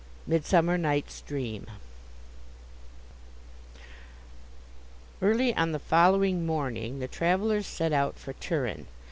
[0.25, 1.67] MIDSUMMER NIGHT'S DREAM
[5.21, 8.87] Early on the following morning, the travellers set out for Turin.